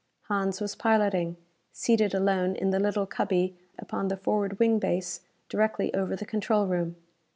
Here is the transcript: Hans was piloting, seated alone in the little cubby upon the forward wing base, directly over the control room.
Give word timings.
Hans 0.29 0.59
was 0.59 0.73
piloting, 0.75 1.37
seated 1.71 2.15
alone 2.15 2.55
in 2.55 2.71
the 2.71 2.79
little 2.79 3.05
cubby 3.05 3.55
upon 3.77 4.07
the 4.07 4.17
forward 4.17 4.57
wing 4.57 4.79
base, 4.79 5.19
directly 5.47 5.93
over 5.93 6.15
the 6.15 6.25
control 6.25 6.65
room. 6.65 6.95